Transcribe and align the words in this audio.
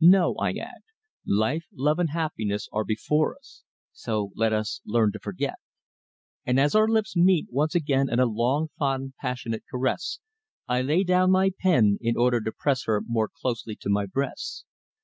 No," 0.00 0.34
I 0.40 0.50
add, 0.54 0.80
"life, 1.24 1.66
love, 1.72 2.00
and 2.00 2.10
happiness 2.10 2.68
are 2.72 2.82
before 2.82 3.36
us. 3.38 3.62
So 3.92 4.32
let 4.34 4.52
us 4.52 4.80
learn 4.84 5.12
to 5.12 5.20
forget." 5.20 5.54
And 6.44 6.58
as 6.58 6.74
our 6.74 6.88
lips 6.88 7.14
meet 7.14 7.46
once 7.52 7.76
again 7.76 8.08
in 8.10 8.18
a 8.18 8.26
long, 8.26 8.66
fond, 8.80 9.14
passionate 9.20 9.62
caress, 9.70 10.18
I 10.66 10.82
lay 10.82 11.04
down 11.04 11.30
my 11.30 11.52
pen 11.60 11.98
in 12.00 12.16
order 12.16 12.40
to 12.40 12.50
press 12.50 12.82
her 12.86 13.00
more 13.06 13.28
closely 13.32 13.76
to 13.82 13.88
my 13.88 14.06
breast. 14.06 14.64